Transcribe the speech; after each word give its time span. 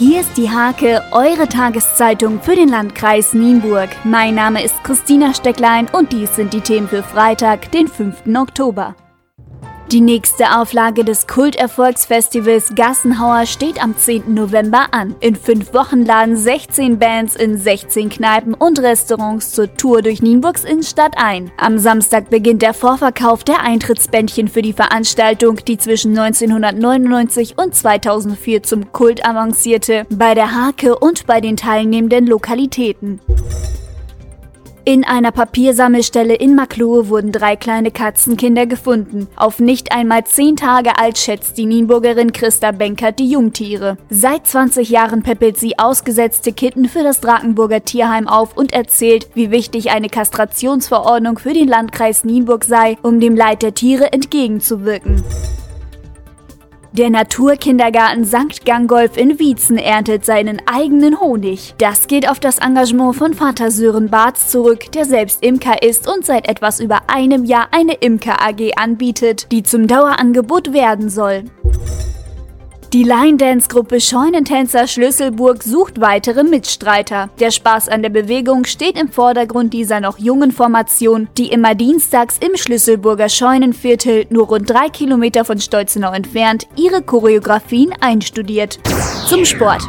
Hier 0.00 0.22
ist 0.22 0.34
die 0.38 0.48
Hake, 0.48 1.02
eure 1.10 1.46
Tageszeitung 1.46 2.40
für 2.40 2.56
den 2.56 2.70
Landkreis 2.70 3.34
Nienburg. 3.34 3.90
Mein 4.02 4.34
Name 4.34 4.64
ist 4.64 4.82
Christina 4.82 5.34
Stecklein 5.34 5.88
und 5.92 6.10
dies 6.10 6.34
sind 6.34 6.54
die 6.54 6.62
Themen 6.62 6.88
für 6.88 7.02
Freitag, 7.02 7.70
den 7.72 7.86
5. 7.86 8.34
Oktober. 8.34 8.96
Die 9.92 10.00
nächste 10.00 10.56
Auflage 10.56 11.02
des 11.04 11.26
Kulterfolgsfestivals 11.26 12.76
Gassenhauer 12.76 13.44
steht 13.44 13.82
am 13.82 13.96
10. 13.96 14.34
November 14.34 14.86
an. 14.92 15.16
In 15.18 15.34
fünf 15.34 15.74
Wochen 15.74 16.04
laden 16.04 16.36
16 16.36 17.00
Bands 17.00 17.34
in 17.34 17.58
16 17.58 18.08
Kneipen 18.08 18.54
und 18.54 18.78
Restaurants 18.78 19.50
zur 19.50 19.74
Tour 19.74 20.02
durch 20.02 20.22
Nienburgs 20.22 20.62
Innenstadt 20.62 21.14
ein. 21.16 21.50
Am 21.56 21.76
Samstag 21.76 22.30
beginnt 22.30 22.62
der 22.62 22.72
Vorverkauf 22.72 23.42
der 23.42 23.62
Eintrittsbändchen 23.62 24.46
für 24.46 24.62
die 24.62 24.74
Veranstaltung, 24.74 25.56
die 25.66 25.76
zwischen 25.76 26.16
1999 26.16 27.58
und 27.58 27.74
2004 27.74 28.62
zum 28.62 28.92
Kult 28.92 29.26
avancierte, 29.26 30.06
bei 30.08 30.34
der 30.34 30.54
Hake 30.54 30.96
und 30.96 31.26
bei 31.26 31.40
den 31.40 31.56
teilnehmenden 31.56 32.28
Lokalitäten. 32.28 33.18
In 34.84 35.04
einer 35.04 35.30
Papiersammelstelle 35.30 36.34
in 36.34 36.54
Maklohe 36.54 37.08
wurden 37.08 37.32
drei 37.32 37.54
kleine 37.54 37.90
Katzenkinder 37.90 38.64
gefunden. 38.64 39.28
Auf 39.36 39.58
nicht 39.60 39.92
einmal 39.92 40.24
zehn 40.24 40.56
Tage 40.56 40.98
alt 40.98 41.18
schätzt 41.18 41.58
die 41.58 41.66
Nienburgerin 41.66 42.32
Christa 42.32 42.72
Benkert 42.72 43.18
die 43.18 43.30
Jungtiere. 43.30 43.98
Seit 44.08 44.46
20 44.46 44.88
Jahren 44.88 45.22
peppelt 45.22 45.58
sie 45.58 45.78
ausgesetzte 45.78 46.52
Kitten 46.52 46.88
für 46.88 47.02
das 47.02 47.20
Drakenburger 47.20 47.84
Tierheim 47.84 48.26
auf 48.26 48.56
und 48.56 48.72
erzählt, 48.72 49.28
wie 49.34 49.50
wichtig 49.50 49.90
eine 49.90 50.08
Kastrationsverordnung 50.08 51.38
für 51.38 51.52
den 51.52 51.68
Landkreis 51.68 52.24
Nienburg 52.24 52.64
sei, 52.64 52.96
um 53.02 53.20
dem 53.20 53.36
Leid 53.36 53.62
der 53.62 53.74
Tiere 53.74 54.12
entgegenzuwirken. 54.12 55.22
Der 56.92 57.08
Naturkindergarten 57.08 58.24
St. 58.24 58.66
Gangolf 58.66 59.16
in 59.16 59.38
Wietzen 59.38 59.78
erntet 59.78 60.24
seinen 60.24 60.60
eigenen 60.66 61.20
Honig. 61.20 61.76
Das 61.78 62.08
geht 62.08 62.28
auf 62.28 62.40
das 62.40 62.58
Engagement 62.58 63.14
von 63.14 63.32
Vater 63.32 63.70
Sören 63.70 64.10
Barth 64.10 64.38
zurück, 64.38 64.90
der 64.90 65.04
selbst 65.04 65.44
Imker 65.44 65.84
ist 65.84 66.12
und 66.12 66.26
seit 66.26 66.48
etwas 66.48 66.80
über 66.80 67.02
einem 67.06 67.44
Jahr 67.44 67.68
eine 67.70 67.94
Imker 67.94 68.42
AG 68.42 68.72
anbietet, 68.74 69.52
die 69.52 69.62
zum 69.62 69.86
Dauerangebot 69.86 70.72
werden 70.72 71.10
soll. 71.10 71.44
Die 72.92 73.04
Line-Dance-Gruppe 73.04 74.00
Scheunentänzer 74.00 74.88
Schlüsselburg 74.88 75.62
sucht 75.62 76.00
weitere 76.00 76.42
Mitstreiter. 76.42 77.30
Der 77.38 77.52
Spaß 77.52 77.88
an 77.88 78.02
der 78.02 78.10
Bewegung 78.10 78.64
steht 78.64 78.98
im 78.98 79.12
Vordergrund 79.12 79.72
dieser 79.72 80.00
noch 80.00 80.18
jungen 80.18 80.50
Formation, 80.50 81.28
die 81.38 81.52
immer 81.52 81.76
dienstags 81.76 82.38
im 82.38 82.56
Schlüsselburger 82.56 83.28
Scheunenviertel, 83.28 84.26
nur 84.30 84.48
rund 84.48 84.68
drei 84.68 84.88
Kilometer 84.88 85.44
von 85.44 85.60
Stolzenau 85.60 86.12
entfernt, 86.12 86.66
ihre 86.74 87.00
Choreografien 87.00 87.92
einstudiert. 88.00 88.80
Zum 89.28 89.44
Sport. 89.44 89.82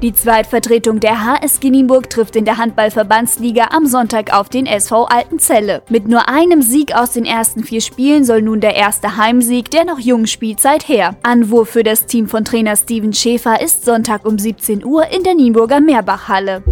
Die 0.00 0.12
Zweitvertretung 0.12 1.00
der 1.00 1.24
HSG 1.24 1.70
Nienburg 1.70 2.08
trifft 2.08 2.36
in 2.36 2.44
der 2.44 2.56
Handballverbandsliga 2.56 3.70
am 3.72 3.84
Sonntag 3.84 4.32
auf 4.32 4.48
den 4.48 4.66
SV 4.66 5.06
Altenzelle. 5.06 5.82
Mit 5.88 6.06
nur 6.06 6.28
einem 6.28 6.62
Sieg 6.62 6.94
aus 6.94 7.14
den 7.14 7.24
ersten 7.24 7.64
vier 7.64 7.80
Spielen 7.80 8.24
soll 8.24 8.42
nun 8.42 8.60
der 8.60 8.76
erste 8.76 9.16
Heimsieg 9.16 9.72
der 9.72 9.84
noch 9.84 9.98
jungen 9.98 10.28
Spielzeit 10.28 10.86
her. 10.86 11.16
Anwurf 11.24 11.70
für 11.70 11.82
das 11.82 12.06
Team 12.06 12.28
von 12.28 12.44
Trainer 12.44 12.76
Steven 12.76 13.12
Schäfer 13.12 13.60
ist 13.60 13.84
Sonntag 13.84 14.24
um 14.24 14.38
17 14.38 14.84
Uhr 14.84 15.08
in 15.08 15.24
der 15.24 15.34
Nienburger 15.34 15.80
Meerbachhalle. 15.80 16.62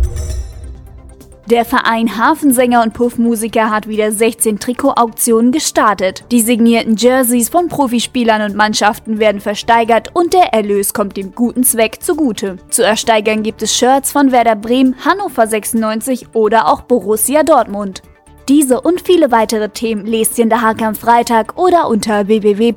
Der 1.49 1.65
Verein 1.65 2.19
Hafensänger 2.19 2.83
und 2.83 2.93
Puffmusiker 2.93 3.71
hat 3.71 3.87
wieder 3.87 4.11
16 4.11 4.59
Trikotauktionen 4.59 5.53
gestartet. 5.53 6.25
Die 6.33 6.41
signierten 6.41 6.97
Jerseys 6.97 7.51
von 7.51 7.69
Profispielern 7.69 8.43
und 8.43 8.57
Mannschaften 8.57 9.21
werden 9.21 9.41
versteigert 9.41 10.11
und 10.13 10.33
der 10.33 10.53
Erlös 10.53 10.93
kommt 10.93 11.17
dem 11.17 11.37
guten 11.37 11.63
Zweck 11.63 12.03
zugute. 12.03 12.57
Zu 12.69 12.83
ersteigern 12.85 13.45
gibt 13.45 13.63
es 13.63 13.77
Shirts 13.77 14.11
von 14.11 14.33
Werder 14.33 14.57
Bremen, 14.57 14.97
Hannover 15.05 15.47
96 15.47 16.35
oder 16.35 16.67
auch 16.67 16.81
Borussia 16.81 17.45
Dortmund. 17.45 18.03
Diese 18.49 18.81
und 18.81 19.03
viele 19.03 19.31
weitere 19.31 19.69
Themen 19.69 20.05
lest 20.05 20.39
ihr 20.39 20.45
in 20.45 20.51
der 20.51 20.63
Hake 20.63 20.85
am 20.85 20.97
Freitag 20.97 21.57
oder 21.57 21.87
unter 21.87 22.27
www.diehake.de. 22.27 22.77